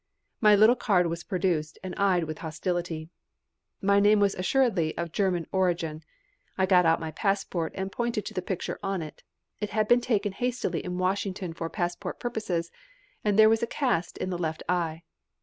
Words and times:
My 0.39 0.55
little 0.55 0.75
card 0.75 1.05
was 1.05 1.23
produced 1.23 1.77
and 1.83 1.93
eyed 1.93 2.23
with 2.23 2.39
hostility. 2.39 3.11
My 3.83 3.99
name 3.99 4.19
was 4.19 4.33
assuredly 4.33 4.97
of 4.97 5.11
German 5.11 5.45
origin. 5.51 6.01
I 6.57 6.65
got 6.65 6.87
out 6.87 6.99
my 6.99 7.11
passport 7.11 7.71
and 7.75 7.91
pointed 7.91 8.25
to 8.25 8.33
the 8.33 8.41
picture 8.41 8.79
on 8.81 9.03
it. 9.03 9.21
It 9.59 9.69
had 9.69 9.87
been 9.87 10.01
taken 10.01 10.31
hastily 10.31 10.83
in 10.83 10.97
Washington 10.97 11.53
for 11.53 11.69
passport 11.69 12.19
purposes, 12.19 12.71
and 13.23 13.37
there 13.37 13.47
was 13.47 13.61
a 13.61 13.67
cast 13.67 14.17
in 14.17 14.31
the 14.31 14.39
left 14.39 14.63
eye. 14.67 15.03